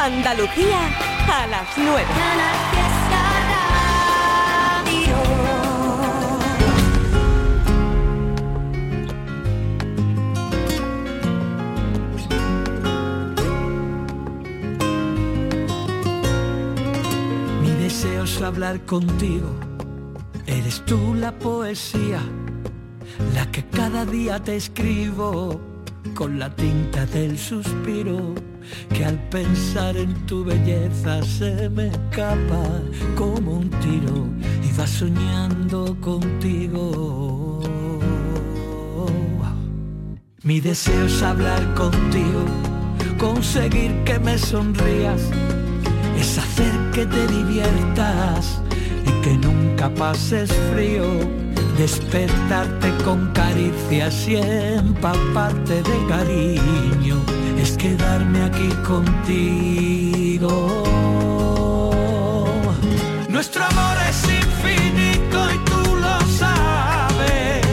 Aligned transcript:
Andalucía 0.00 0.78
a 1.26 1.46
las 1.48 1.76
9. 1.76 2.04
Mi 17.60 17.70
deseo 17.82 18.22
es 18.22 18.40
hablar 18.40 18.80
contigo. 18.86 19.50
Eres 20.46 20.84
tú 20.86 21.14
la 21.14 21.32
poesía, 21.32 22.20
la 23.34 23.50
que 23.50 23.66
cada 23.66 24.06
día 24.06 24.42
te 24.42 24.54
escribo 24.54 25.60
con 26.14 26.38
la 26.38 26.54
tinta 26.54 27.04
del 27.06 27.36
suspiro 27.36 28.47
que 28.92 29.04
al 29.04 29.18
pensar 29.28 29.96
en 29.96 30.14
tu 30.26 30.44
belleza 30.44 31.22
se 31.22 31.68
me 31.68 31.88
escapa 31.88 32.82
como 33.16 33.58
un 33.58 33.70
tiro 33.70 34.26
y 34.62 34.78
va 34.78 34.86
soñando 34.86 35.96
contigo. 36.00 37.60
Mi 40.42 40.60
deseo 40.60 41.06
es 41.06 41.22
hablar 41.22 41.74
contigo, 41.74 42.44
conseguir 43.18 43.92
que 44.04 44.18
me 44.18 44.38
sonrías, 44.38 45.20
es 46.18 46.38
hacer 46.38 46.72
que 46.92 47.04
te 47.04 47.26
diviertas 47.26 48.62
y 49.04 49.22
que 49.22 49.36
nunca 49.36 49.92
pases 49.94 50.50
frío 50.72 51.04
despertarte 51.78 52.92
con 53.04 53.30
caricias 53.32 54.26
y 54.26 54.36
empaparte 54.36 55.80
de 55.82 56.06
cariño, 56.08 57.22
es 57.62 57.76
quedarme 57.76 58.42
aquí 58.44 58.68
contigo. 58.86 60.52
Nuestro 63.28 63.64
amor 63.64 63.96
es 64.08 64.22
infinito 64.24 65.38
y 65.54 65.58
tú 65.70 65.96
lo 65.96 66.20
sabes, 66.38 67.66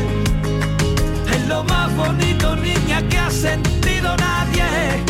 es 1.35 1.47
lo 1.47 1.63
más 1.63 1.95
bonito 1.95 2.55
niña 2.55 3.07
que 3.09 3.17
ha 3.17 3.31
sentido 3.31 4.15
nadie. 4.17 5.03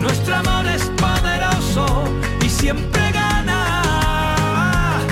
Nuestro 0.00 0.36
amor 0.36 0.66
es 0.66 0.82
poderoso 1.04 2.04
y 2.44 2.48
siempre 2.48 3.12
gana. 3.12 5.02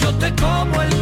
Yo 0.00 0.14
te 0.14 0.34
como 0.34 0.82
el 0.82 1.01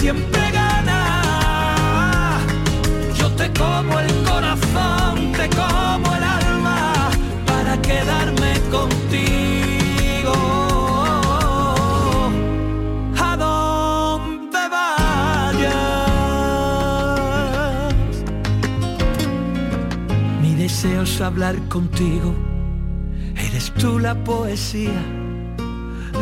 siempre 0.00 0.50
gana. 0.52 1.00
Yo 3.18 3.30
te 3.32 3.50
como 3.52 3.98
el 3.98 4.12
corazón, 4.24 5.32
te 5.32 5.48
como 5.50 6.14
el 6.14 6.22
alma 6.22 7.10
para 7.46 7.80
quedarme 7.80 8.52
contigo. 8.70 10.34
A 13.18 13.36
donde 13.36 14.62
vayas. 14.76 15.74
Mi 20.42 20.54
deseo 20.54 21.02
es 21.02 21.20
hablar 21.20 21.56
contigo. 21.68 22.34
Eres 23.36 23.72
tú 23.74 23.98
la 23.98 24.14
poesía 24.14 25.02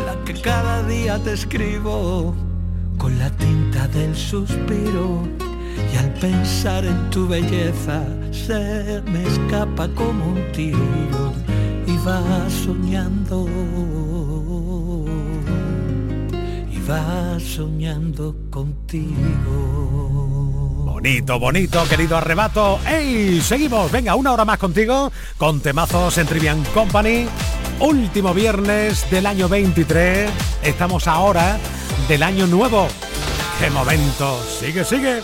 la 0.05 0.15
que 0.25 0.33
cada 0.41 0.83
día 0.83 1.17
te 1.23 1.33
escribo 1.33 2.35
la 3.25 3.31
tinta 3.37 3.87
del 3.87 4.15
suspiro 4.15 5.23
y 5.91 5.97
al 5.97 6.13
pensar 6.13 6.85
en 6.85 7.09
tu 7.09 7.27
belleza 7.27 8.03
se 8.31 9.01
me 9.11 9.23
escapa 9.23 9.87
como 9.95 10.27
un 10.27 10.51
tiro 10.51 11.33
y 11.87 11.97
va 12.05 12.21
soñando 12.63 13.47
y 16.71 16.77
va 16.87 17.39
soñando 17.39 18.35
contigo. 18.51 19.15
Bonito, 20.85 21.39
bonito, 21.39 21.83
querido 21.89 22.17
arrebato. 22.17 22.79
¡Ey! 22.87 23.41
Seguimos, 23.41 23.91
venga, 23.91 24.13
una 24.13 24.33
hora 24.33 24.45
más 24.45 24.59
contigo 24.59 25.11
con 25.39 25.61
temazos 25.61 26.15
en 26.19 26.27
Trivian 26.27 26.63
Company. 26.75 27.25
Último 27.79 28.35
viernes 28.35 29.09
del 29.09 29.25
año 29.25 29.49
23. 29.49 30.29
Estamos 30.61 31.07
ahora 31.07 31.57
del 32.07 32.21
año 32.21 32.45
nuevo. 32.45 32.87
¡Qué 33.59 33.69
momento! 33.69 34.41
Sigue, 34.59 34.83
sigue. 34.83 35.21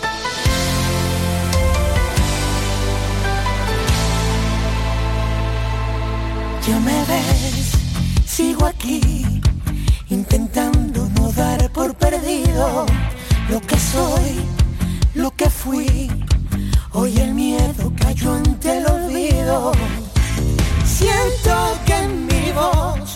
Ya 6.66 6.80
me 6.80 7.04
ves, 7.04 7.72
sigo 8.24 8.66
aquí, 8.66 9.00
intentando 10.08 11.08
no 11.18 11.32
dar 11.32 11.70
por 11.72 11.94
perdido 11.94 12.86
lo 13.50 13.60
que 13.60 13.78
soy, 13.78 14.40
lo 15.14 15.30
que 15.32 15.50
fui. 15.50 16.10
Hoy 16.92 17.18
el 17.18 17.34
miedo 17.34 17.92
cayó 18.00 18.32
ante 18.34 18.78
el 18.78 18.86
olvido. 18.86 19.72
Siento 20.86 21.78
que 21.84 21.96
en 21.96 22.26
mi 22.26 22.52
voz 22.52 23.12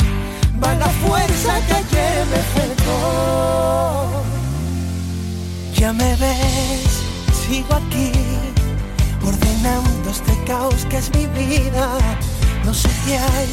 va 0.62 0.75
la 0.75 0.88
fuerza 0.88 1.61
que 1.67 1.75
ayer 1.75 2.26
me 2.26 2.43
faltó. 2.55 4.36
Ya 5.78 5.93
me 5.93 6.17
ves, 6.17 7.02
sigo 7.46 7.75
aquí, 7.75 8.11
ordenando 9.23 10.11
este 10.11 10.32
caos 10.46 10.87
que 10.88 10.96
es 10.96 11.11
mi 11.14 11.26
vida. 11.26 11.99
No 12.64 12.73
sé 12.73 12.88
qué 13.05 13.19
hay 13.19 13.49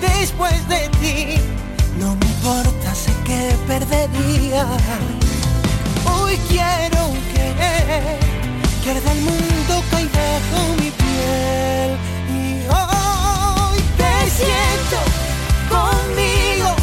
después 0.00 0.68
de 0.68 0.88
ti, 1.00 1.36
no 1.98 2.16
me 2.16 2.26
importa, 2.26 2.92
sé 2.92 3.12
que 3.24 3.54
perdería. 3.68 4.66
Hoy 6.12 6.36
quiero 6.48 7.12
querer 7.34 8.18
que 8.82 8.90
el 8.90 9.20
mundo 9.20 9.82
caiga 9.92 10.24
bajo 10.34 10.74
mi 10.74 10.90
piel. 10.90 11.90
Y 12.34 12.66
hoy 12.68 13.80
te 13.96 14.12
siento 14.38 14.98
conmigo, 15.68 16.74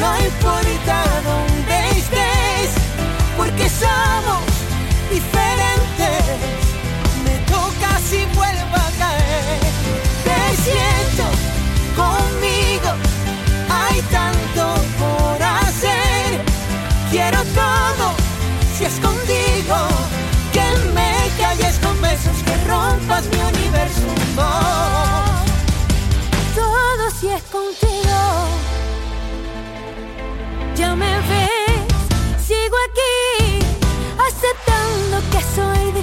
no 0.00 0.18
importa 0.18 0.96
dónde 1.24 1.98
estés, 1.98 2.35
que 3.56 3.68
somos 3.70 4.42
diferentes. 5.10 6.24
Me 7.24 7.36
toca 7.50 7.98
si 8.08 8.24
vuelvo 8.34 8.76
a 8.76 8.90
caer. 8.98 9.60
Te 10.24 10.38
siento 10.62 11.24
conmigo, 11.96 12.90
hay 13.70 14.00
tanto 14.02 14.74
por 14.98 15.42
hacer. 15.42 16.44
Quiero 17.10 17.42
todo 17.54 18.14
si 18.76 18.84
es 18.84 18.94
contigo. 19.00 19.76
Que 20.52 20.66
me 20.94 21.12
calles 21.38 21.78
con 21.78 22.00
besos, 22.00 22.36
que 22.44 22.56
rompas 22.68 23.24
mi 23.26 23.38
universo. 23.38 24.06
Todo 26.54 27.10
si 27.20 27.28
es 27.28 27.42
contigo. 27.44 28.20
Ya 30.76 30.94
me 30.94 31.12
ves, 31.28 31.86
sigo 32.46 32.76
aquí 32.90 33.15
tanto 34.64 35.30
que 35.30 35.40
soy 35.54 35.95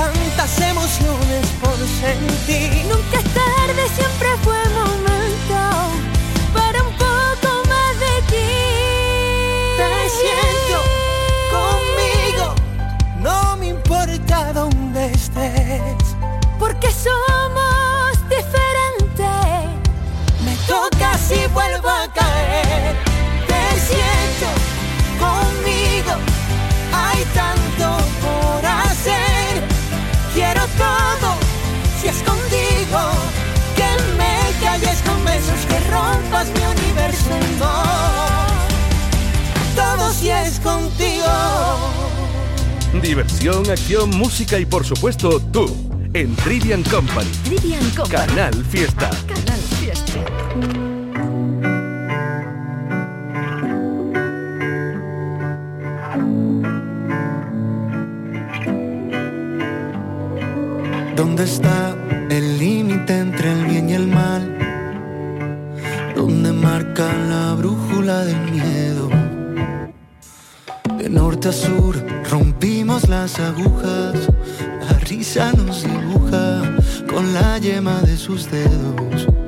tantas 0.00 0.60
emociones 0.62 1.46
por 1.62 1.76
sentir. 1.76 2.84
Nunca 2.86 3.18
es 3.18 3.34
tarde, 3.34 3.82
siempre 3.96 4.28
fue. 4.42 4.99
es 40.28 40.60
contigo. 40.60 41.24
Diversión, 43.02 43.70
acción, 43.70 44.10
música 44.10 44.58
y 44.58 44.66
por 44.66 44.84
supuesto 44.84 45.40
tú. 45.40 45.74
En 46.12 46.34
Trivian 46.36 46.82
Company. 46.82 47.30
Canal 48.10 48.52
Fiesta. 48.66 49.10
Canal 49.26 49.60
Fiesta. 49.78 50.20
¿Dónde 61.16 61.44
está 61.44 61.96
el 62.28 62.58
límite 62.58 63.18
entre 63.18 63.52
el 63.52 63.64
bien 63.66 63.88
y 63.88 63.94
el 63.94 64.06
mal? 64.08 64.58
¿Dónde 66.16 66.52
marca 66.52 67.12
la 67.28 67.54
brújula 67.54 68.24
del 68.24 68.40
miedo? 68.50 68.79
sur 71.48 71.96
rompimos 72.30 73.08
las 73.08 73.40
agujas, 73.40 74.14
la 74.82 74.98
risa 74.98 75.52
nos 75.52 75.84
dibuja 75.84 76.76
con 77.08 77.32
la 77.32 77.58
yema 77.58 78.02
de 78.02 78.16
sus 78.18 78.50
dedos. 78.50 79.39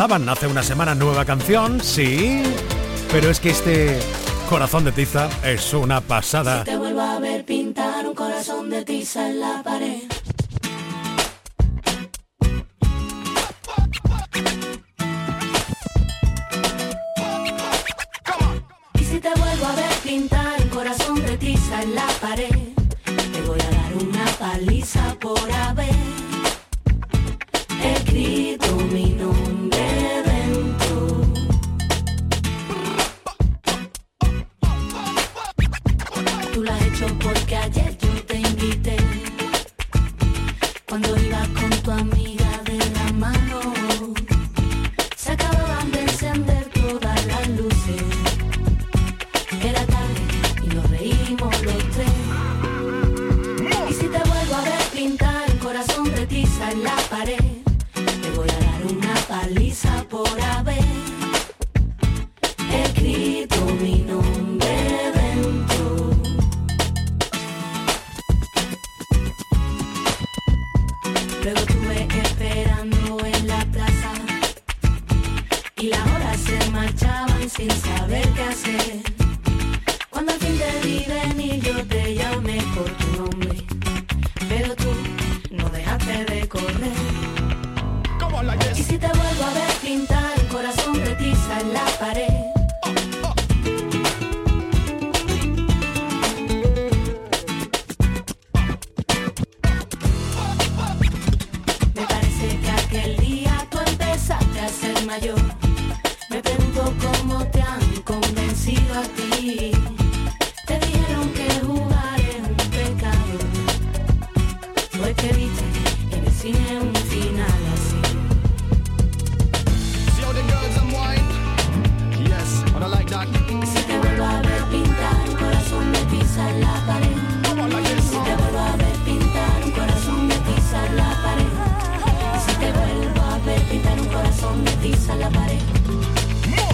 lanzaban 0.00 0.28
hace 0.30 0.46
una 0.46 0.62
semana 0.62 0.94
nueva 0.94 1.26
canción, 1.26 1.78
sí, 1.82 2.42
pero 3.12 3.28
es 3.28 3.38
que 3.38 3.50
este 3.50 3.98
corazón 4.48 4.82
de 4.82 4.92
tiza 4.92 5.28
es 5.44 5.74
una 5.74 6.00
pasada. 6.00 6.60
Si 6.60 6.70
te 6.70 6.78
vuelvo 6.78 7.02
a 7.02 7.18
ver 7.18 7.44
pintar 7.44 8.06
un 8.06 8.14
corazón 8.14 8.70
de 8.70 8.82
tiza 8.82 9.28
en 9.28 9.40
la 9.40 9.62
pared. 9.62 10.04
Y 18.94 19.04
si 19.04 19.20
te 19.20 19.28
vuelvo 19.28 19.66
a 19.66 19.74
ver 19.76 19.94
pintar 20.02 20.62
un 20.62 20.68
corazón 20.70 21.26
de 21.26 21.36
tiza 21.36 21.82
en 21.82 21.94
la 21.94 22.06
pared, 22.22 22.48
te 23.34 23.40
voy 23.42 23.60
a 23.60 23.70
dar 23.70 23.94
una 24.02 24.24
paliza 24.38 25.14
por 25.20 25.52
haber 25.52 25.99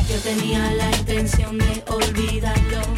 Yo 0.09 0.19
tenía 0.23 0.71
la 0.75 0.91
intención 0.97 1.59
de 1.59 1.83
olvidarlo. 1.89 2.96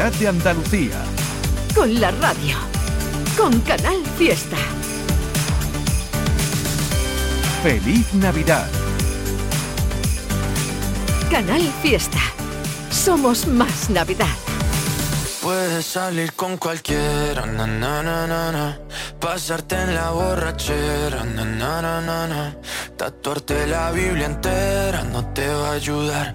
Navidad 0.00 0.18
de 0.18 0.28
Andalucía. 0.28 1.02
Con 1.74 2.00
la 2.00 2.10
radio. 2.10 2.56
Con 3.36 3.60
Canal 3.60 4.02
Fiesta. 4.16 4.56
Feliz 7.62 8.14
Navidad. 8.14 8.66
Canal 11.30 11.60
Fiesta. 11.82 12.18
Somos 12.90 13.46
más 13.46 13.90
Navidad. 13.90 14.34
Puedes 15.42 15.84
salir 15.84 16.32
con 16.32 16.56
cualquiera, 16.56 17.44
na, 17.44 17.66
na, 17.66 18.02
na, 18.02 18.26
na, 18.26 18.52
na. 18.52 18.78
pasarte 19.20 19.74
en 19.74 19.94
la 19.94 20.10
borrachera, 20.12 21.24
na, 21.24 21.44
na, 21.44 21.82
na, 21.82 22.00
na, 22.00 22.26
na. 22.26 22.56
tatuarte 22.96 23.66
la 23.66 23.90
Biblia 23.92 24.26
entera 24.26 25.04
no 25.04 25.24
te 25.32 25.48
va 25.48 25.70
a 25.70 25.72
ayudar 25.72 26.34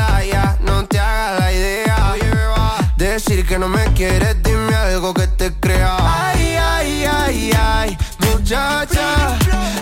Que 3.51 3.59
no 3.59 3.67
me 3.67 3.83
quieres, 3.95 4.41
dime 4.43 4.73
algo 4.73 5.13
que 5.13 5.27
te 5.27 5.51
crea. 5.51 5.97
Ay, 5.99 6.55
ay, 6.55 7.03
ay, 7.03 7.51
ay, 7.53 7.97
muchacha. 8.19 9.37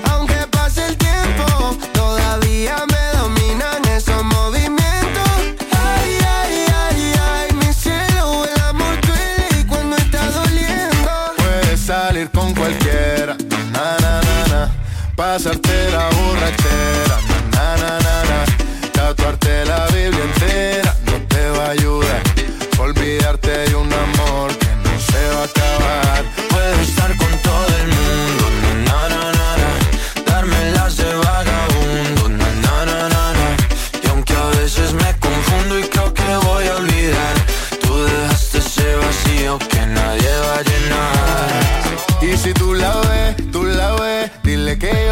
Aunque 0.09 0.47
pase 0.49 0.87
el 0.87 0.97
tiempo, 0.97 1.77
todavía 1.93 2.77
me 2.87 3.19
dominan 3.19 3.85
esos 3.95 4.23
movimientos. 4.23 5.29
Ay, 5.85 6.17
ay, 6.39 6.65
ay, 6.83 7.13
ay, 7.31 7.55
mi 7.57 7.71
cielo, 7.71 8.43
el 8.43 8.59
amor 8.63 8.99
duele 9.01 9.67
cuando 9.67 9.97
está 9.97 10.25
doliendo. 10.31 11.11
Puedes 11.37 11.79
salir 11.79 12.27
con 12.31 12.51
cualquiera, 12.55 13.37
na 13.71 13.97
na 14.01 14.21
na 14.27 14.47
na, 14.51 14.71
pasarte 15.15 15.91
la 15.91 16.09
borrachera, 16.09 17.08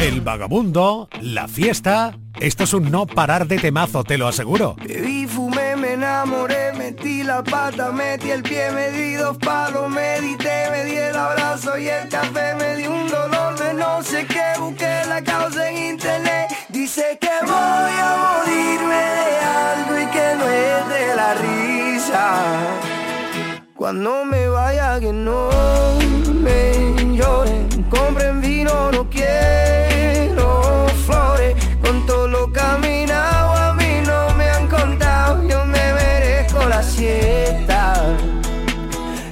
El 0.00 0.22
vagabundo, 0.22 1.10
la 1.20 1.46
fiesta. 1.46 2.16
Esto 2.40 2.64
es 2.64 2.72
un 2.72 2.90
no 2.90 3.06
parar 3.06 3.46
de 3.46 3.58
temazo, 3.58 4.02
te 4.02 4.16
lo 4.16 4.28
aseguro. 4.28 4.74
Bebí, 4.82 5.26
fumé, 5.26 5.76
me 5.76 5.92
enamoré, 5.92 6.72
metí 6.72 7.22
la 7.22 7.44
pata, 7.44 7.92
metí 7.92 8.30
el 8.30 8.42
pie, 8.42 8.70
me 8.72 8.90
di 8.92 9.12
dos 9.16 9.36
palos, 9.36 9.90
medité, 9.90 10.70
me 10.70 10.84
di 10.86 10.96
el 10.96 11.14
abrazo 11.14 11.76
y 11.76 11.88
el 11.88 12.08
café, 12.08 12.54
me 12.54 12.76
di 12.76 12.86
un 12.86 13.08
dolor 13.08 13.58
de 13.58 13.74
no 13.74 14.02
sé 14.02 14.24
qué, 14.26 14.58
busqué 14.58 15.02
la 15.06 15.22
causa 15.22 15.68
en 15.68 15.76
internet. 15.92 16.48
Dice 16.70 17.18
que 17.20 17.30
voy 17.42 17.52
a 17.52 18.16
morirme 18.24 19.04
de 19.20 19.36
algo 19.68 20.00
y 20.00 20.06
que 20.06 20.34
no 20.38 20.48
es 20.48 20.88
de 20.88 21.14
la 21.14 21.34
risa. 21.34 22.42
Cuando 23.76 24.24
me 24.24 24.48
vaya 24.48 24.98
que 24.98 25.12
no 25.12 25.50
me 26.32 27.16
lloren, 27.16 27.69
compren 27.90 28.40
vino, 28.40 28.90
no 28.92 29.10
quiero 29.10 30.86
flores. 31.06 31.54
Con 31.82 32.06
todo 32.06 32.28
lo 32.28 32.52
caminado 32.52 33.52
a 33.54 33.74
mí 33.74 34.00
no 34.06 34.34
me 34.36 34.48
han 34.48 34.68
contado, 34.68 35.46
yo 35.46 35.64
me 35.66 35.92
merezco 35.92 36.64
la 36.66 36.82
siesta. 36.82 38.16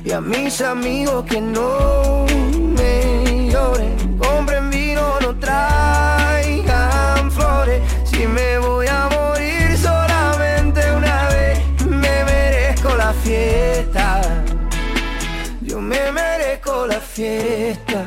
Y 0.04 0.10
a 0.10 0.20
mis 0.20 0.60
amigos 0.60 1.24
que 1.24 1.40
no 1.40 2.26
me 2.76 3.48
lloren, 3.50 4.18
compren 4.18 4.70
vino, 4.70 5.20
no 5.20 5.38
traigan 5.38 7.30
flores. 7.30 7.80
Si 8.04 8.26
me 8.26 8.58
voy 8.58 8.86
a 8.86 9.08
morir 9.08 9.76
solamente 9.78 10.80
una 10.92 11.28
vez, 11.28 11.58
me 11.86 12.24
merezco 12.24 12.94
la 12.96 13.12
fiesta. 13.12 14.20
Yo 15.60 15.80
me 15.80 16.10
merezco 16.10 16.86
la 16.86 17.00
fiesta. 17.00 18.06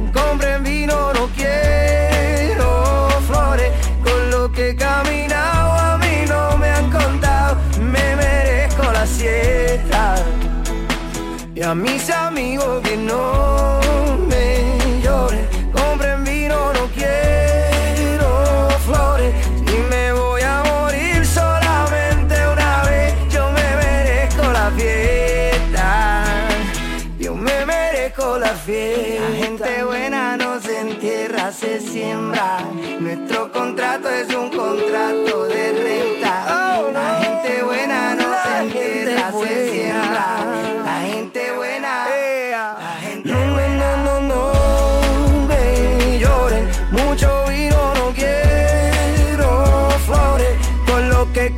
caminado 4.75 5.71
a 5.79 5.97
mí 5.97 6.25
no 6.27 6.57
me 6.57 6.69
han 6.69 6.89
contado, 6.91 7.57
me 7.79 8.15
merezco 8.15 8.83
la 8.91 9.05
siesta. 9.05 10.15
Y 11.55 11.61
a 11.61 11.75
mis 11.75 12.09
amigos 12.09 12.81
que 12.81 12.97
no 12.97 13.79
me 14.27 15.01
lloren, 15.03 15.47
compren 15.73 16.23
vino, 16.23 16.73
no 16.73 16.85
quiero 16.95 18.69
flores. 18.85 19.33
Si 19.65 19.77
me 19.89 20.11
voy 20.13 20.41
a 20.41 20.63
morir 20.63 21.25
solamente 21.25 22.35
una 22.47 22.83
vez, 22.83 23.13
yo 23.29 23.49
me 23.51 23.75
merezco 23.83 24.43
la 24.51 24.71
fiesta. 24.71 26.23
Yo 27.19 27.35
me 27.35 27.65
merezco 27.65 28.37
la 28.39 28.53
fiesta. 28.55 29.29
La 29.29 29.35
gente 29.45 29.83
buena 29.83 30.37
no 31.71 31.79
siembra. 31.79 32.59
Nuestro 32.99 33.51
contrato 33.51 34.09
es 34.09 34.33
un 34.33 34.49
contrato 34.49 35.45
de 35.45 35.71
renta. 35.71 36.91
La 36.91 37.19
gente 37.21 37.63
buena 37.63 38.15
no 38.15 38.27
se 38.43 38.57
entierra, 38.63 39.31
se 39.31 39.71
siembra. 39.71 40.25
La 40.85 40.99
gente 41.01 41.51
buena. 41.53 42.07
La 42.51 42.97
gente 43.01 43.31
buena 43.31 43.97
no, 44.03 44.21
no 44.21 45.47
me 45.47 46.19
lloren. 46.19 46.67
Mucho 46.91 47.45
vino 47.47 47.93
no 47.95 48.13
quiero 48.13 49.89
flores. 50.05 50.57
Con 50.85 51.09
lo 51.09 51.31
que 51.31 51.55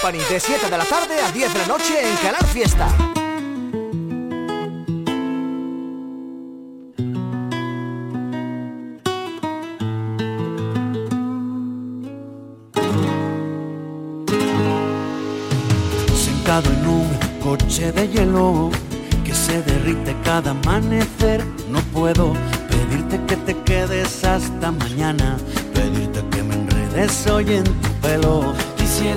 De 0.00 0.40
7 0.40 0.70
de 0.70 0.78
la 0.78 0.84
tarde 0.84 1.20
a 1.20 1.32
10 1.32 1.52
de 1.52 1.58
la 1.58 1.66
noche 1.66 1.94
en 2.00 2.16
Canal 2.18 2.46
Fiesta. 2.46 2.88
Sentado 16.14 16.70
en 16.70 16.86
un 16.86 17.18
coche 17.42 17.90
de 17.90 18.08
hielo 18.08 18.70
que 19.24 19.34
se 19.34 19.60
derrite 19.62 20.16
cada 20.24 20.52
amanecer, 20.52 21.44
no 21.70 21.80
puedo 21.92 22.34
pedirte 22.70 23.20
que 23.26 23.36
te 23.36 23.62
quedes 23.64 24.24
hasta 24.24 24.70
mañana, 24.70 25.36
pedirte 25.74 26.24
que 26.30 26.42
me 26.44 26.54
enredes 26.54 27.26
hoy 27.26 27.52
en 27.52 27.64
tu 27.64 27.90
pelo. 28.00 28.54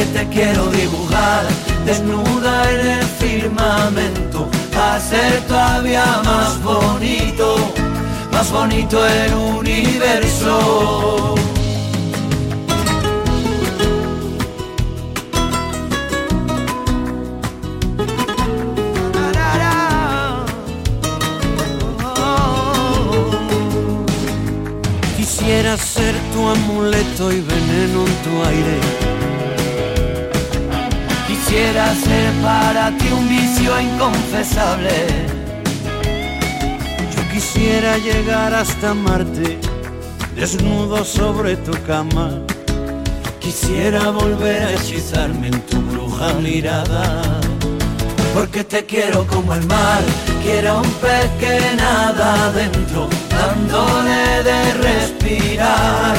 Porque 0.00 0.18
te 0.18 0.26
quiero 0.28 0.66
dibujar 0.70 1.46
desnuda 1.84 2.72
en 2.72 2.86
el 2.86 3.04
firmamento, 3.04 4.48
hacer 4.74 5.42
todavía 5.42 6.22
más 6.24 6.58
bonito 6.62 7.56
más 8.32 8.50
bonito 8.50 9.06
el 9.06 9.34
universo. 9.34 11.34
Quisiera 25.18 25.76
ser 25.76 26.14
tu 26.32 26.48
amuleto 26.48 27.30
y 27.32 27.42
veneno 27.42 28.06
en 28.06 28.14
tu 28.22 28.42
aire. 28.48 29.09
Quisiera 31.50 31.92
ser 31.96 32.32
para 32.42 32.96
ti 32.96 33.08
un 33.10 33.28
vicio 33.28 33.80
inconfesable 33.80 34.90
quisiera 37.32 37.98
llegar 37.98 38.54
hasta 38.54 38.94
Marte, 38.94 39.58
desnudo 40.36 41.04
sobre 41.04 41.56
tu 41.56 41.72
cama. 41.88 42.30
Quisiera 43.40 44.10
volver 44.10 44.62
a 44.62 44.72
hechizarme 44.74 45.48
en 45.48 45.60
tu 45.62 45.80
bruja 45.90 46.34
mirada. 46.34 47.20
Porque 48.32 48.62
te 48.62 48.86
quiero 48.86 49.26
como 49.26 49.52
el 49.52 49.66
mar, 49.66 50.02
quiero 50.44 50.82
un 50.82 50.90
pez 51.02 51.30
que 51.40 51.74
nada 51.76 52.46
adentro, 52.46 53.08
dándole 53.28 54.44
de 54.44 54.74
respirar, 54.74 56.14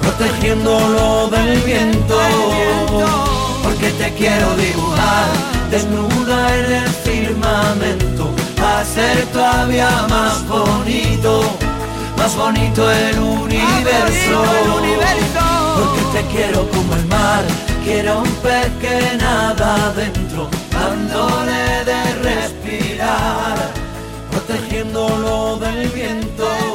protegiéndolo 0.00 1.28
del 1.30 1.60
viento. 1.62 3.41
Porque 3.62 3.90
te 3.92 4.12
quiero 4.14 4.56
dibujar, 4.56 5.28
desnuda 5.70 6.56
en 6.56 6.72
el 6.72 6.88
firmamento 6.88 8.32
hacer 8.82 9.26
todavía 9.26 10.06
más 10.08 10.46
bonito, 10.48 11.42
más 12.16 12.36
bonito 12.36 12.90
el 12.90 13.18
universo. 13.18 14.44
Porque 15.76 16.02
te 16.12 16.26
quiero 16.34 16.68
como 16.70 16.94
el 16.94 17.06
mar, 17.06 17.44
quiero 17.84 18.18
un 18.18 18.30
pez 18.42 18.70
que 18.80 19.16
nada 19.16 19.86
adentro, 19.86 20.48
dándole 20.70 21.84
de 21.84 22.14
respirar, 22.22 23.56
protegiéndolo 24.30 25.58
del 25.58 25.88
viento. 25.88 26.71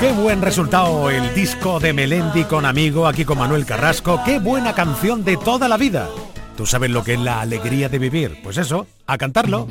Qué 0.00 0.12
buen 0.12 0.42
resultado 0.42 1.10
el 1.10 1.34
disco 1.34 1.80
de 1.80 1.92
Melendi 1.92 2.44
con 2.44 2.64
amigo 2.64 3.06
aquí 3.06 3.24
con 3.24 3.38
Manuel 3.38 3.66
Carrasco. 3.66 4.20
Qué 4.24 4.38
buena 4.38 4.72
canción 4.72 5.24
de 5.24 5.36
toda 5.36 5.68
la 5.68 5.76
vida. 5.76 6.08
¿Tú 6.56 6.66
sabes 6.66 6.90
lo 6.90 7.02
que 7.02 7.14
es 7.14 7.20
la 7.20 7.40
alegría 7.40 7.88
de 7.88 7.98
vivir? 7.98 8.40
Pues 8.42 8.58
eso, 8.58 8.86
a 9.06 9.18
cantarlo. 9.18 9.68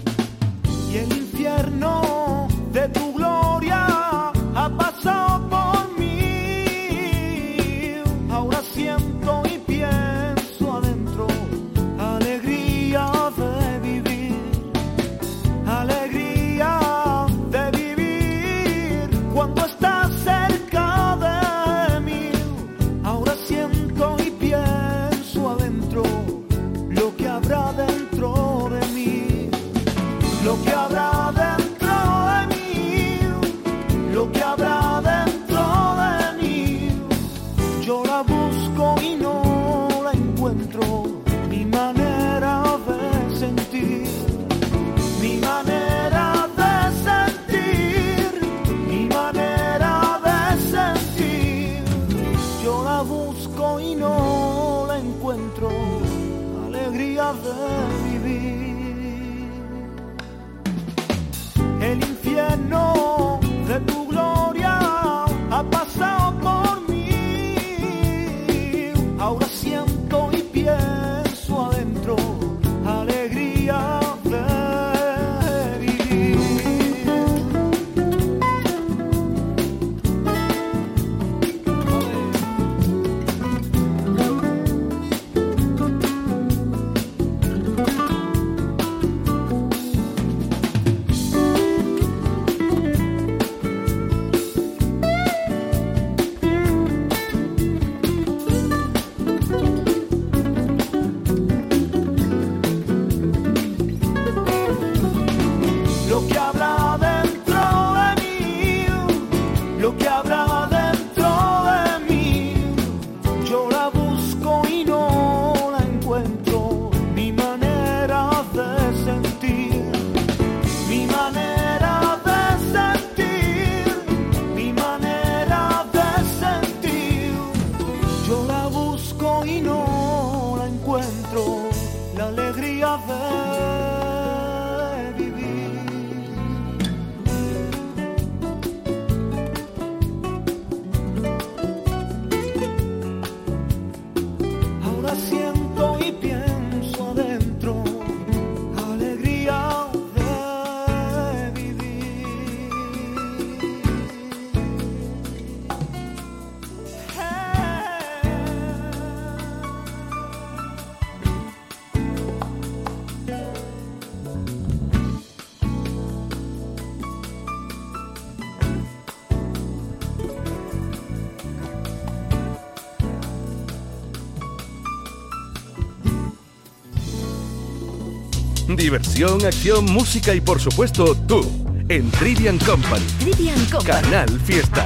Diversión, 178.78 179.44
acción, 179.44 179.86
música 179.86 180.36
y 180.36 180.40
por 180.40 180.62
supuesto 180.62 181.16
tú. 181.28 181.42
En 181.90 182.12
Trivian 182.12 182.60
Company. 182.60 183.04
Trivian 183.20 183.66
Company. 183.66 184.02
Canal 184.04 184.30
Fiesta. 184.42 184.86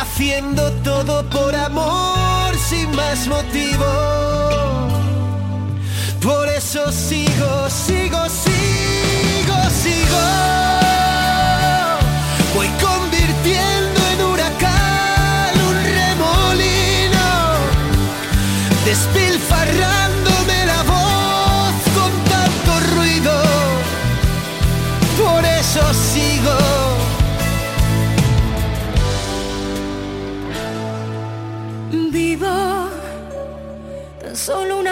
haciendo 0.00 0.70
todo 0.84 1.28
por 1.28 1.54
amor 1.54 2.54
sin 2.68 2.94
más 2.94 3.26
motivo. 3.26 3.84
Por 6.22 6.48
eso 6.48 6.90
sigo, 6.92 7.27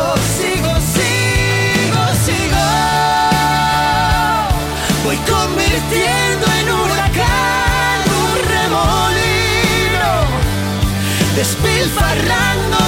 sigo, 0.00 0.16
sigo, 0.36 0.72
sigo, 0.94 2.02
sigo. 2.24 2.66
Voy 5.04 5.16
convirtiendo 5.16 6.46
en 6.60 6.66
un 6.72 6.80
huracán 6.80 8.00
un 8.22 8.32
remolino, 8.54 10.12
despilfarrando. 11.36 12.79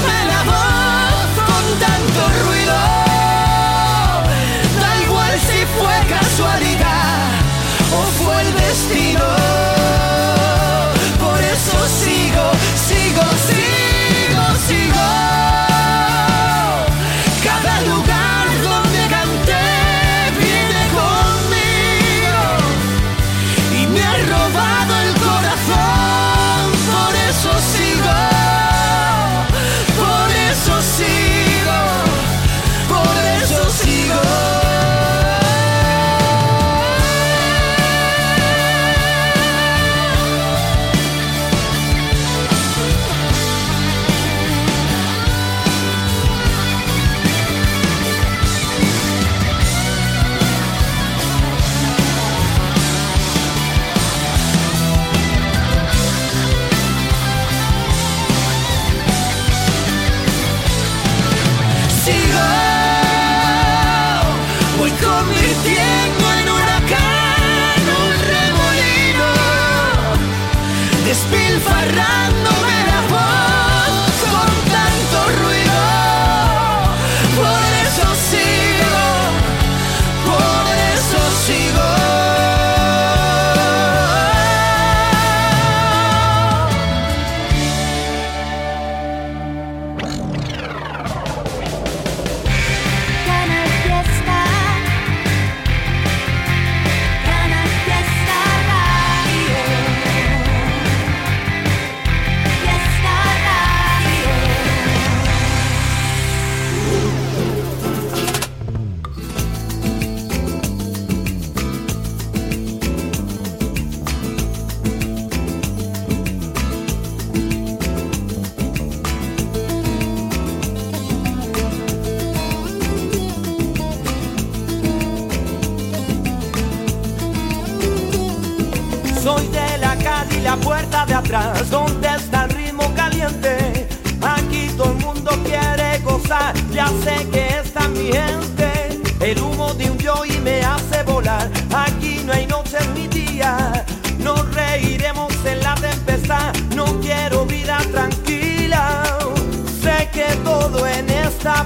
En 151.43 151.49
esta 151.49 151.64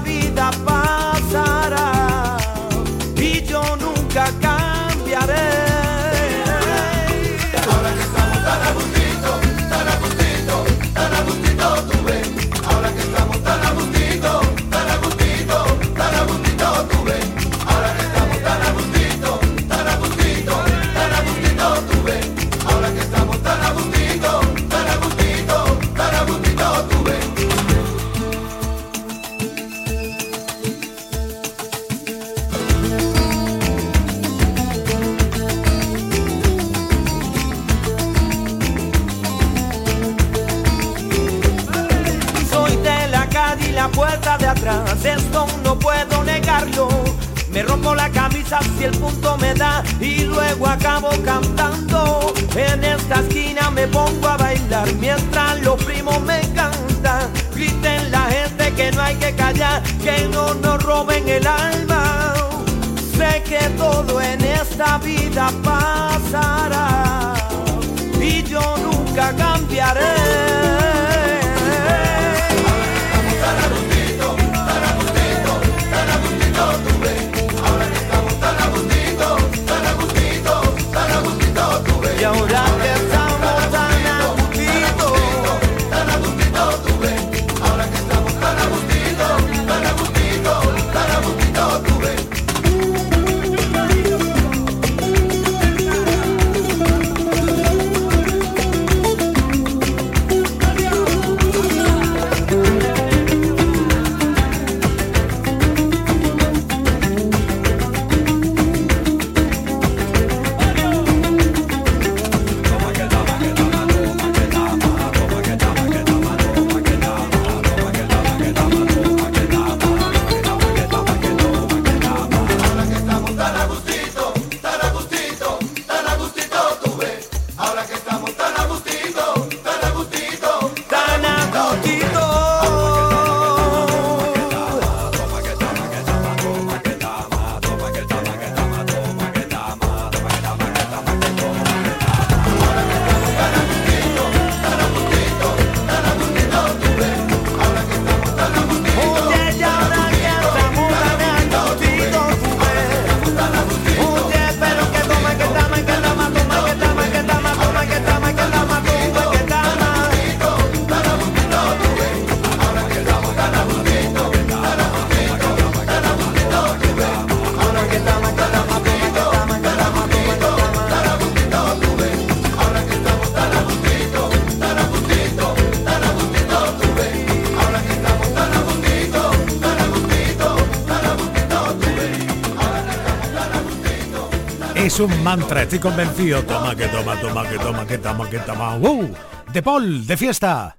Es 184.97 185.01
un 185.01 185.23
mantra, 185.23 185.61
estoy 185.61 185.77
convencido. 185.77 186.41
Toma, 186.41 186.75
que 186.75 186.87
toma, 186.87 187.21
toma, 187.21 187.47
que 187.47 187.59
toma, 187.59 187.85
que 187.85 187.99
toma, 187.99 188.27
que 188.31 188.39
toma. 188.39 188.77
¡Uh! 188.77 189.13
De 189.53 189.61
Paul, 189.61 190.07
de 190.07 190.17
fiesta. 190.17 190.75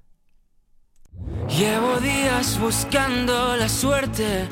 Llevo 1.57 2.01
días 2.01 2.59
buscando 2.59 3.57
la 3.57 3.69
suerte, 3.69 4.49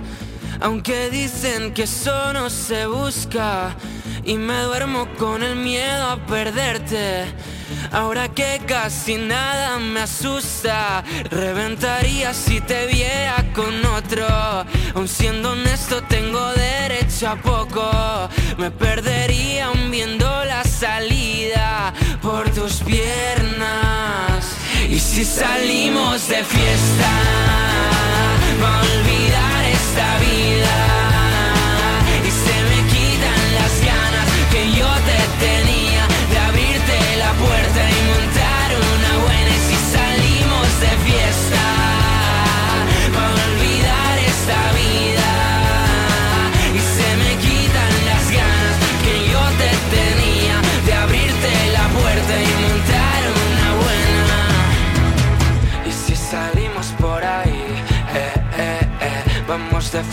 aunque 0.60 1.10
dicen 1.10 1.74
que 1.74 1.82
eso 1.82 2.32
no 2.32 2.48
se 2.48 2.86
busca. 2.86 3.74
Y 4.22 4.36
me 4.36 4.56
duermo 4.60 5.08
con 5.18 5.42
el 5.42 5.56
miedo 5.56 6.10
a 6.12 6.24
perderte. 6.26 7.24
Ahora 7.96 8.28
que 8.28 8.60
casi 8.66 9.16
nada 9.16 9.78
me 9.78 10.00
asusta, 10.00 11.02
reventaría 11.30 12.34
si 12.34 12.60
te 12.60 12.84
viera 12.84 13.42
con 13.54 13.72
otro. 13.86 14.26
Aun 14.94 15.08
siendo 15.08 15.52
honesto, 15.52 16.02
tengo 16.02 16.52
derecho 16.52 17.30
a 17.30 17.36
poco. 17.36 18.28
Me 18.58 18.70
perdería 18.70 19.68
aún 19.68 19.90
viendo 19.90 20.26
la 20.44 20.62
salida 20.64 21.94
por 22.20 22.50
tus 22.50 22.82
piernas. 22.82 24.44
Y 24.90 24.98
si 24.98 25.24
salimos 25.24 26.28
de 26.28 26.44
fiesta, 26.44 27.65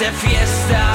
de 0.00 0.10
fiesta, 0.12 0.89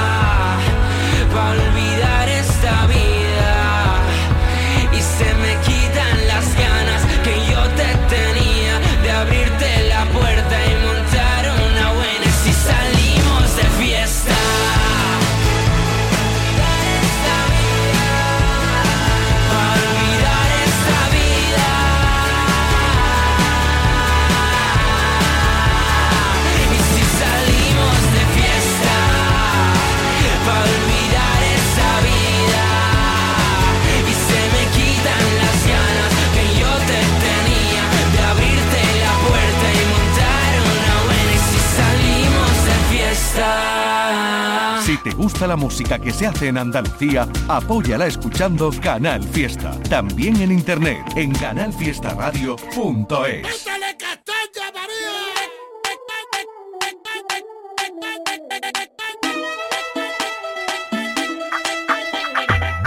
la 45.55 45.61
música 45.61 45.97
que 45.97 46.11
se 46.11 46.27
hace 46.27 46.49
en 46.49 46.57
Andalucía, 46.57 47.29
apóyala 47.47 48.07
escuchando 48.07 48.71
Canal 48.81 49.23
Fiesta. 49.23 49.71
También 49.89 50.35
en 50.41 50.51
internet 50.51 50.99
en 51.15 51.31
canalfiestaradio.es. 51.31 53.74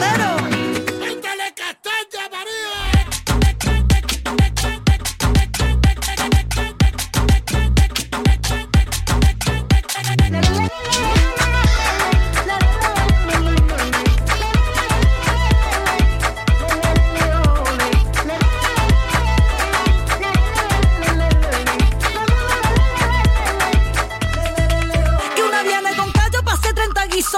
sortero. 0.00 0.29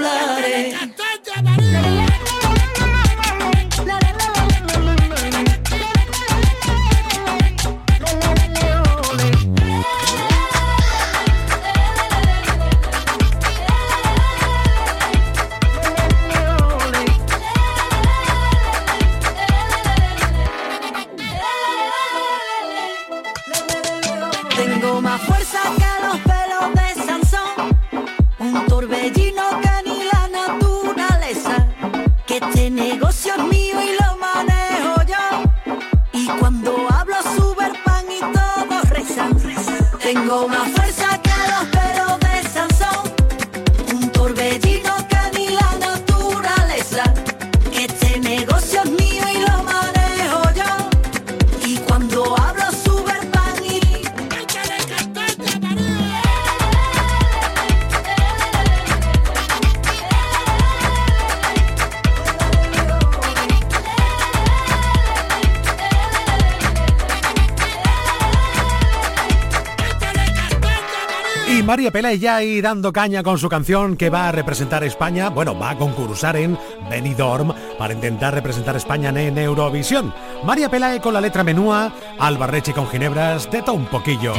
particolare 0.00 0.66
eh. 0.66 0.89
Mario 71.70 71.92
Pela 71.92 72.12
y 72.12 72.60
dando 72.60 72.92
caña 72.92 73.22
con 73.22 73.38
su 73.38 73.48
canción 73.48 73.96
que 73.96 74.10
va 74.10 74.26
a 74.26 74.32
representar 74.32 74.82
a 74.82 74.86
España, 74.86 75.28
bueno, 75.28 75.56
va 75.56 75.70
a 75.70 75.78
concursar 75.78 76.34
en 76.34 76.58
Benidorm 76.90 77.54
para 77.78 77.94
intentar 77.94 78.34
representar 78.34 78.74
a 78.74 78.78
España 78.78 79.10
en 79.10 79.38
Eurovisión. 79.38 80.12
María 80.42 80.68
Pelae 80.68 81.00
con 81.00 81.14
la 81.14 81.20
letra 81.20 81.44
menúa, 81.44 81.92
Albarreche 82.18 82.72
con 82.72 82.88
Ginebras, 82.88 83.48
teta 83.48 83.70
un 83.70 83.86
poquillo. 83.86 84.32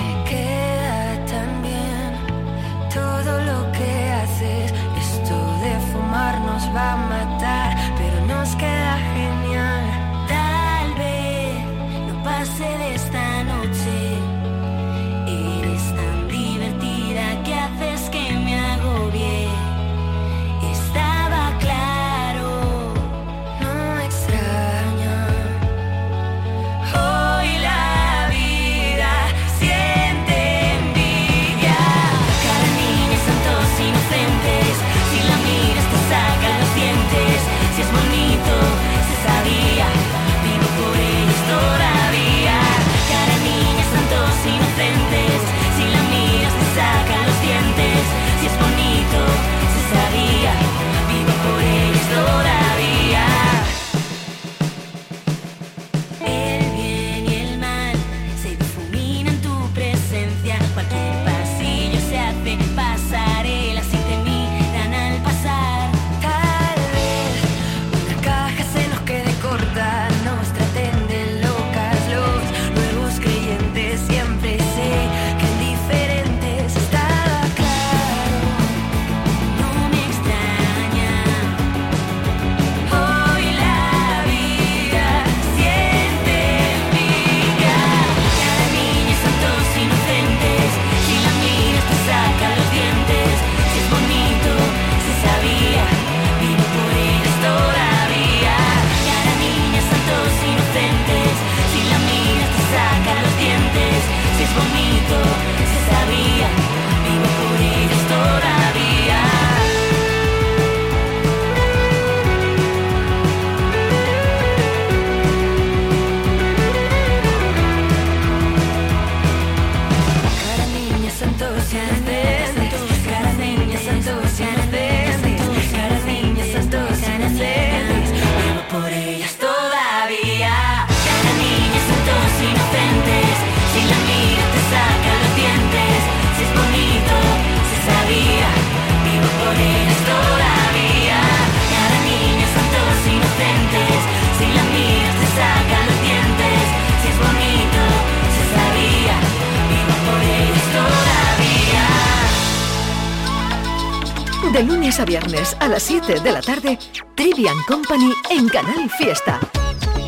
7 155.82 156.20
de 156.20 156.32
la 156.32 156.42
tarde, 156.42 156.78
Trivian 157.16 157.58
Company 157.68 158.14
en 158.30 158.48
Canal 158.48 158.88
Fiesta. 158.92 159.40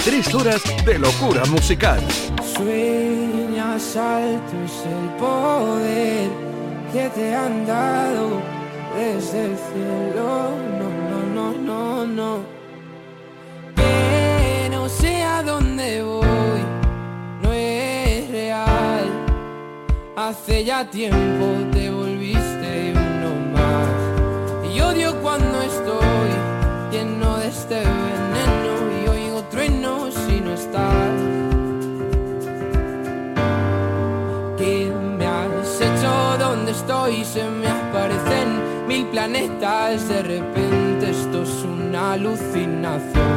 Tres 0.05 0.31
horas 0.35 0.61
de 0.85 0.99
locura 0.99 1.45
musical. 1.45 1.99
Sueña 2.55 3.79
saltos 3.79 4.71
el 4.85 5.09
poder 5.17 6.29
que 6.93 7.09
te 7.09 7.35
han 7.35 7.65
dado 7.65 8.39
desde 8.95 9.45
el 9.45 9.57
cielo. 9.57 10.51
No, 10.79 10.89
no, 11.09 11.53
no, 11.57 11.57
no, 11.57 12.05
no. 12.05 12.39
Que 13.75 14.69
no 14.69 14.87
sé 14.87 15.23
a 15.23 15.41
dónde 15.41 16.03
voy, 16.03 16.61
no 17.41 17.51
es 17.51 18.29
real. 18.29 19.09
Hace 20.15 20.65
ya 20.65 20.87
tiempo 20.87 21.45
te 21.71 21.82
este 27.63 27.75
veneno 27.75 28.73
y 29.01 29.07
oigo 29.07 29.41
trueno 29.43 30.11
si 30.11 30.41
no 30.41 30.53
estás. 30.53 31.13
¿Qué 34.57 34.91
me 35.17 35.25
has 35.25 35.79
hecho? 35.79 36.11
¿Dónde 36.39 36.73
estoy? 36.73 37.23
Se 37.23 37.49
me 37.49 37.67
aparecen 37.67 38.49
mil 38.85 39.05
planetas. 39.07 40.09
De 40.09 40.23
repente 40.23 41.11
esto 41.11 41.43
es 41.43 41.63
una 41.63 42.13
alucinación. 42.13 43.33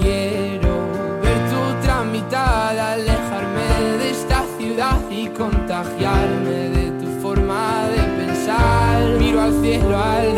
Quiero 0.00 0.74
ver 1.22 1.38
tu 1.50 1.86
tramitada, 1.86 2.92
alejarme 2.92 3.68
de 4.00 4.10
esta 4.10 4.42
ciudad 4.58 4.98
y 5.10 5.28
contagiarme 5.28 6.70
de 6.78 6.90
tu 7.00 7.20
forma 7.20 7.88
de 7.94 8.24
pensar. 8.24 9.02
Miro 9.18 9.42
al 9.42 9.52
cielo, 9.60 9.98
al 9.98 10.37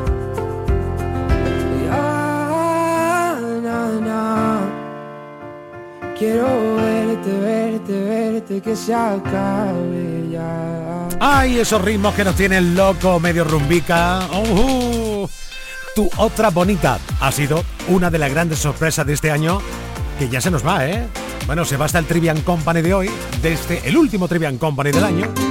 Quiero 6.21 6.75
verte, 6.75 7.39
verte, 7.39 8.03
verte, 8.03 8.61
que 8.61 8.75
se 8.75 8.93
acabe 8.93 10.29
ya. 10.31 11.07
¡Ay, 11.19 11.57
esos 11.57 11.81
ritmos 11.81 12.13
que 12.13 12.23
nos 12.23 12.35
tienen 12.35 12.75
loco, 12.75 13.19
medio 13.19 13.43
rumbica! 13.43 14.27
¡Ujú! 14.31 15.27
Tu 15.95 16.07
otra 16.17 16.51
bonita 16.51 16.99
ha 17.19 17.31
sido 17.31 17.63
una 17.87 18.11
de 18.11 18.19
las 18.19 18.29
grandes 18.29 18.59
sorpresas 18.59 19.03
de 19.07 19.13
este 19.13 19.31
año 19.31 19.63
que 20.19 20.29
ya 20.29 20.39
se 20.39 20.51
nos 20.51 20.63
va, 20.63 20.87
¿eh? 20.87 21.07
Bueno, 21.47 21.65
se 21.65 21.75
va 21.75 21.85
hasta 21.85 21.97
el 21.97 22.05
Trivian 22.05 22.41
Company 22.41 22.83
de 22.83 22.93
hoy, 22.93 23.09
desde 23.41 23.81
el 23.89 23.97
último 23.97 24.27
Trivian 24.27 24.59
Company 24.59 24.91
del 24.91 25.03
año. 25.03 25.50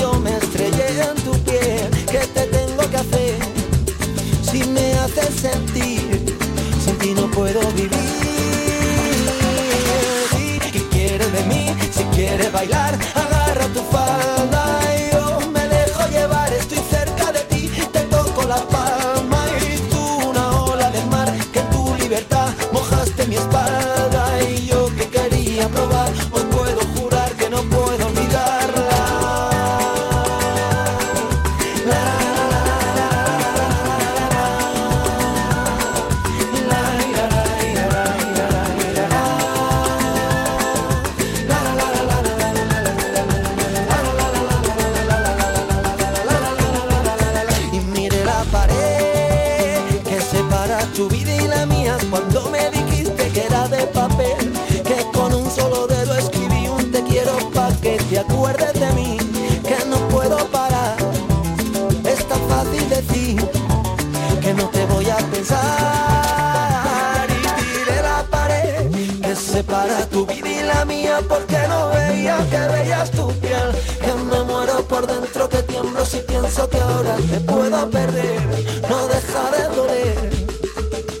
que 76.69 76.79
ahora 76.79 77.15
te 77.15 77.39
puedo 77.41 77.89
perder, 77.89 78.41
no 78.89 79.07
deja 79.07 79.51
de 79.51 79.75
doler, 79.75 80.47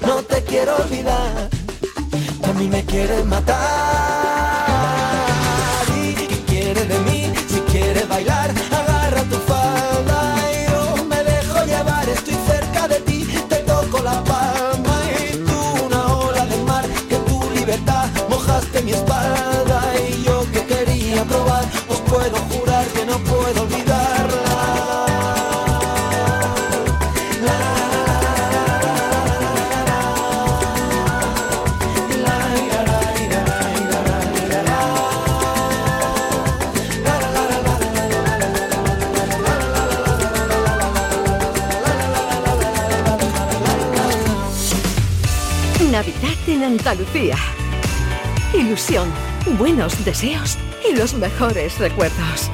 no 0.05 0.23
te 0.23 0.43
quiero 0.43 0.75
olvidar, 0.77 1.49
a 2.43 2.53
mí 2.53 2.67
me 2.67 2.85
quieres 2.85 3.25
matar 3.25 4.10
Andalucía. 46.71 47.35
Ilusión, 48.53 49.09
buenos 49.59 50.05
deseos 50.05 50.57
y 50.89 50.95
los 50.95 51.13
mejores 51.15 51.77
recuerdos. 51.79 52.49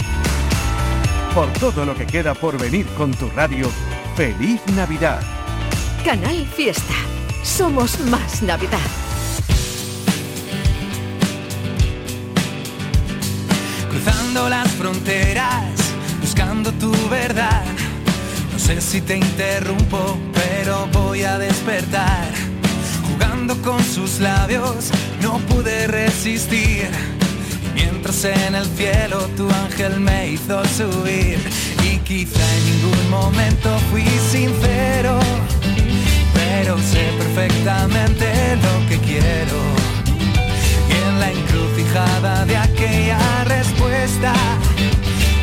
Por 1.36 1.54
todo 1.54 1.86
lo 1.86 1.94
que 1.94 2.08
queda 2.08 2.34
por 2.34 2.58
venir 2.58 2.88
con 2.98 3.14
tu 3.14 3.30
radio, 3.30 3.70
feliz 4.16 4.60
Navidad. 4.76 5.22
Canal 6.04 6.48
Fiesta. 6.48 6.96
Somos 7.44 8.00
más 8.10 8.42
Navidad. 8.42 8.80
cruzando 13.92 14.50
las 14.50 14.68
fronteras, 14.72 15.64
buscando 16.22 16.72
tu 16.74 16.92
verdad. 17.10 17.66
No 18.52 18.58
sé 18.58 18.82
si 18.82 19.00
te 19.00 19.18
interrumpo, 19.18 20.18
pero 20.34 20.88
voy 20.88 21.22
a 21.24 21.38
despertar. 21.38 22.57
Con 23.48 23.82
sus 23.82 24.20
labios, 24.20 24.92
no 25.22 25.40
pude 25.40 25.88
resistir. 25.88 26.90
Mientras 27.74 28.26
en 28.26 28.56
el 28.56 28.66
cielo 28.66 29.20
tu 29.38 29.50
ángel 29.50 30.02
me 30.02 30.32
hizo 30.32 30.64
subir. 30.66 31.40
Y 31.82 31.98
quizá 32.00 32.44
en 32.58 32.66
ningún 32.66 33.10
momento 33.10 33.70
fui 33.90 34.04
sincero, 34.32 35.18
pero 36.34 36.78
sé 36.78 37.10
perfectamente 37.18 38.58
lo 38.58 38.90
que 38.90 38.98
quiero. 39.00 39.58
Y 40.90 41.08
en 41.08 41.20
la 41.20 41.32
encrucijada 41.32 42.46
de 42.46 42.58
aquella 42.58 43.44
respuesta, 43.46 44.34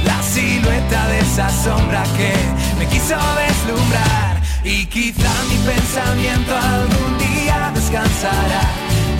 la 0.05 0.23
silueta 0.23 1.09
de 1.09 1.21
esa 1.21 1.49
sombra 1.51 2.03
que 2.19 2.35
me 2.79 2.87
quiso 2.87 3.17
deslumbrar. 3.47 4.34
Y 4.65 4.87
quizá 4.87 5.31
mi 5.51 5.59
pensamiento 5.59 6.57
algún 6.57 7.19
día 7.19 7.71
descansará. 7.75 8.62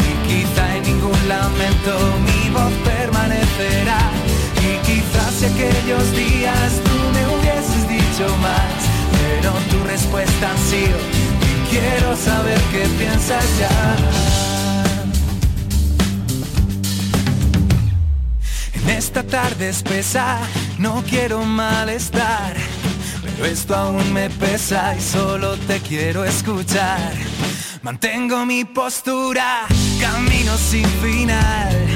Y 0.09 0.13
quizá 0.29 0.77
en 0.77 0.83
ningún 0.85 1.29
lamento 1.29 1.93
mi 2.25 2.51
voz 2.51 2.73
permanecerá. 2.83 4.01
Y 4.65 4.79
quizás 4.87 5.35
si 5.39 5.45
aquellos 5.45 6.13
días 6.17 6.81
tú 6.83 6.97
me 7.13 7.23
hubieses 7.35 7.89
dicho 7.89 8.27
más, 8.39 8.73
pero 9.13 9.53
tu 9.71 9.85
respuesta 9.85 10.51
ha 10.51 10.57
sido, 10.71 10.99
y 11.51 11.71
quiero 11.71 12.17
saber 12.17 12.59
qué 12.73 12.87
piensas 12.99 13.45
ya. 13.59 13.97
En 18.73 18.89
esta 18.91 19.23
tarde 19.23 19.69
espesa 19.69 20.39
no 20.79 21.03
quiero 21.09 21.45
malestar, 21.45 22.55
esto 23.43 23.75
aún 23.75 24.13
me 24.13 24.31
pesa 24.31 24.95
y 24.97 25.01
solo 25.01 25.57
te 25.67 25.81
quiero 25.81 26.25
escuchar. 26.25 27.13
Mantengo 27.83 28.47
mi 28.47 28.65
postura, 28.65 29.67
camino 30.01 30.57
sin 30.57 30.87
final. 31.03 31.87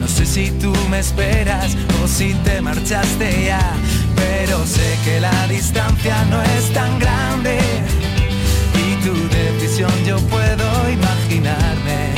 No 0.00 0.08
sé 0.08 0.26
si 0.26 0.50
tú 0.52 0.72
me 0.90 1.00
esperas 1.00 1.76
o 2.02 2.08
si 2.08 2.34
te 2.44 2.60
marchaste 2.60 3.46
ya, 3.46 3.74
pero 4.14 4.64
sé 4.66 4.98
que 5.04 5.20
la 5.20 5.46
distancia 5.48 6.24
no 6.30 6.42
es 6.42 6.72
tan 6.72 6.98
grande 6.98 7.58
y 8.74 9.04
tu 9.04 9.14
decisión 9.28 9.92
yo 10.04 10.18
puedo 10.28 10.90
imaginarme. 10.90 12.14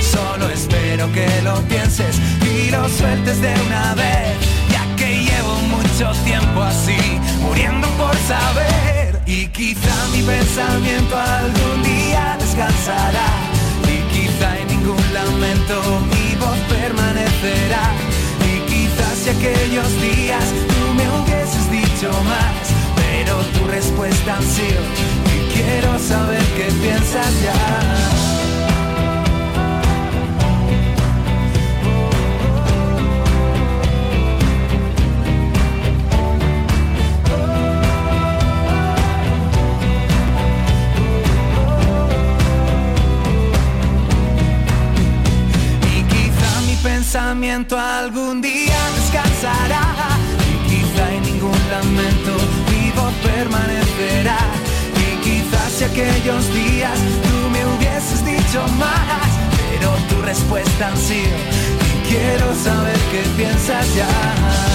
Solo 0.00 0.48
espero 0.48 1.10
que 1.12 1.28
lo 1.42 1.60
pienses 1.62 2.16
y 2.42 2.70
lo 2.70 2.88
sueltes 2.88 3.40
de 3.40 3.54
una 3.66 3.94
vez, 3.94 4.36
ya 4.70 4.96
que 4.96 5.24
llevo 5.24 5.54
mucho 5.62 6.12
tiempo 6.24 6.62
así, 6.62 7.18
muriendo 7.48 7.88
por 7.96 8.14
saber. 8.26 9.20
Y 9.26 9.46
quizá 9.48 9.94
mi 10.12 10.22
pensamiento 10.22 11.16
algún 11.16 11.82
día 11.82 12.36
descansará, 12.38 13.28
y 13.84 13.96
quizá 14.14 14.58
en 14.58 14.68
ningún 14.68 15.04
lamento 15.12 15.76
mi 16.12 16.34
voz 16.36 16.58
permanecerá. 16.68 17.86
Y 18.50 18.54
quizás 18.70 19.14
si 19.22 19.30
aquellos 19.30 19.90
días 20.00 20.44
tú 20.70 20.94
me 20.94 21.04
hubieses 21.16 21.70
dicho 21.70 22.10
más, 22.24 22.62
pero 22.96 23.36
tu 23.54 23.66
respuesta 23.66 24.38
ha 24.38 24.42
sido, 24.42 24.82
y 25.34 25.38
quiero 25.54 25.98
saber 25.98 26.44
qué 26.56 26.68
piensas 26.82 27.32
ya. 27.42 28.17
Pensamiento 47.68 47.78
algún 47.78 48.40
día 48.40 48.76
descansará. 48.96 49.82
Y 50.50 50.68
quizá 50.68 51.12
en 51.12 51.22
ningún 51.22 51.58
lamento 51.70 52.36
mi 52.70 52.90
voz 52.92 53.12
permanecerá. 53.22 54.38
Y 54.96 55.16
quizás 55.22 55.72
si 55.72 55.84
aquellos 55.84 56.54
días 56.54 56.98
tú 57.22 57.50
me 57.50 57.64
hubieses 57.66 58.24
dicho 58.24 58.66
más, 58.78 59.28
pero 59.70 59.94
tu 60.08 60.22
respuesta 60.22 60.88
ha 60.88 60.96
sido, 60.96 61.36
y 61.86 62.08
quiero 62.08 62.54
saber 62.54 62.98
qué 63.10 63.22
piensas 63.36 63.94
ya. 63.94 64.67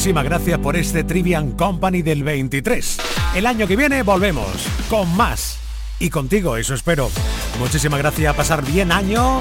Muchísimas 0.00 0.24
gracias 0.24 0.58
por 0.60 0.76
este 0.76 1.04
Trivian 1.04 1.50
Company 1.50 2.00
del 2.00 2.24
23. 2.24 2.96
El 3.34 3.44
año 3.44 3.66
que 3.66 3.76
viene 3.76 4.02
volvemos 4.02 4.46
con 4.88 5.14
más. 5.14 5.58
Y 5.98 6.08
contigo, 6.08 6.56
eso 6.56 6.72
espero. 6.72 7.10
Muchísimas 7.58 7.98
gracias, 7.98 8.34
pasar 8.34 8.64
bien 8.64 8.92
año. 8.92 9.40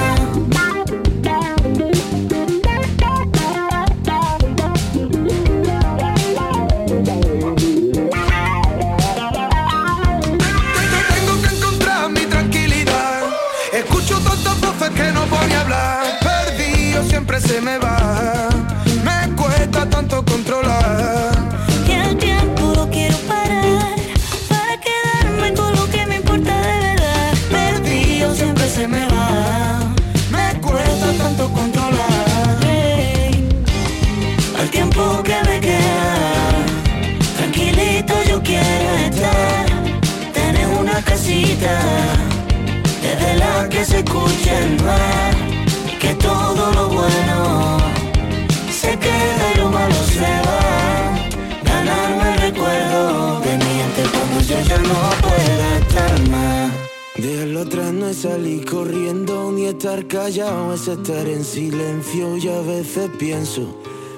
Salir 58.26 58.66
corriendo 58.66 59.52
ni 59.52 59.66
estar 59.66 60.08
callado, 60.08 60.74
es 60.74 60.88
estar 60.88 61.28
en 61.28 61.44
silencio 61.44 62.38
y 62.38 62.48
a 62.48 62.60
veces 62.62 63.10
pienso 63.20 63.62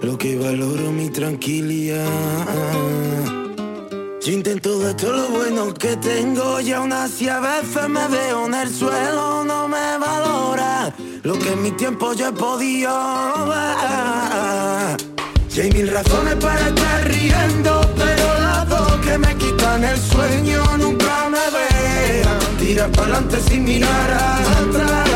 lo 0.02 0.18
que 0.18 0.38
valoro 0.38 0.92
mi 0.94 1.10
tranquilidad. 1.10 2.08
Yo 4.24 4.32
intento 4.32 4.80
de 4.80 4.94
todo 4.94 5.12
lo 5.12 5.28
bueno 5.30 5.74
que 5.74 5.98
tengo 5.98 6.62
y 6.62 6.72
aún 6.72 6.94
así 6.94 7.28
a 7.28 7.42
veces 7.42 7.90
me 7.90 8.08
veo 8.08 8.46
en 8.46 8.54
el 8.54 8.70
suelo, 8.70 9.44
no 9.44 9.68
me 9.68 9.98
valora 9.98 10.94
lo 11.24 11.34
que 11.38 11.52
en 11.52 11.62
mi 11.64 11.72
tiempo 11.72 12.14
yo 12.14 12.30
he 12.30 12.32
podido 12.32 12.94
ver. 13.52 14.98
Y 15.54 15.60
hay 15.60 15.72
mil 15.72 15.90
razones 15.90 16.36
para 16.36 16.68
estar 16.70 17.08
riendo, 17.10 17.82
pero 17.98 18.26
las 18.40 18.70
dos 18.70 18.92
que 19.06 19.18
me 19.18 19.36
quitan 19.36 19.84
el 19.84 19.98
sueño 20.00 20.78
nunca 20.78 21.30
me. 21.30 21.47
Tira 22.68 22.86
para 22.90 23.04
adelante 23.04 23.40
sin 23.50 23.64
mirar 23.64 24.12
atrás. 24.12 25.07